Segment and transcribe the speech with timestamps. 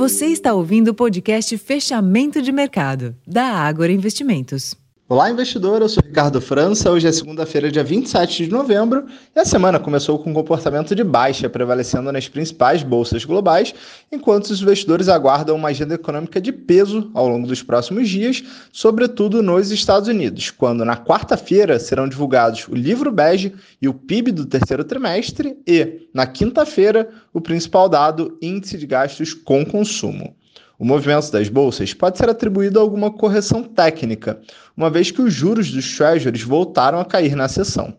[0.00, 4.74] Você está ouvindo o podcast Fechamento de Mercado, da Ágora Investimentos.
[5.10, 5.82] Olá, investidor.
[5.82, 6.88] Eu sou Ricardo França.
[6.88, 11.02] Hoje é segunda-feira, dia 27 de novembro, e a semana começou com um comportamento de
[11.02, 13.74] baixa, prevalecendo nas principais bolsas globais,
[14.12, 19.42] enquanto os investidores aguardam uma agenda econômica de peso ao longo dos próximos dias, sobretudo
[19.42, 23.52] nos Estados Unidos, quando na quarta-feira serão divulgados o livro bege
[23.82, 29.34] e o PIB do terceiro trimestre, e na quinta-feira o principal dado, índice de gastos
[29.34, 30.36] com consumo.
[30.80, 34.40] O movimento das bolsas pode ser atribuído a alguma correção técnica,
[34.74, 37.92] uma vez que os juros dos treasuries voltaram a cair na sessão.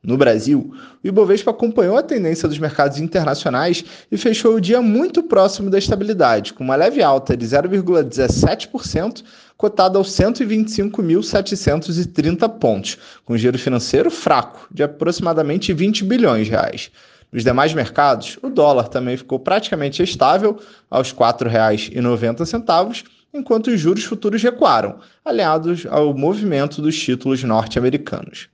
[0.00, 5.24] No Brasil, o Ibovespa acompanhou a tendência dos mercados internacionais e fechou o dia muito
[5.24, 9.24] próximo da estabilidade, com uma leve alta de 0,17%,
[9.56, 16.92] cotada aos 125.730 pontos, com giro financeiro fraco, de aproximadamente 20 bilhões de reais.
[17.32, 20.58] Nos demais mercados, o dólar também ficou praticamente estável
[20.90, 28.48] aos R$ 4,90, enquanto os juros futuros recuaram, aliados ao movimento dos títulos norte-americanos.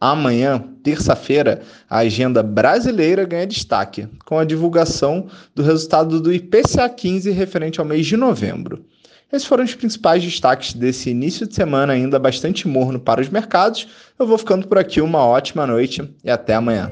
[0.00, 7.30] Amanhã, terça-feira, a agenda brasileira ganha destaque, com a divulgação do resultado do IPCA 15
[7.30, 8.84] referente ao mês de novembro.
[9.32, 13.88] Esses foram os principais destaques desse início de semana ainda bastante morno para os mercados.
[14.18, 16.90] Eu vou ficando por aqui, uma ótima noite e até amanhã.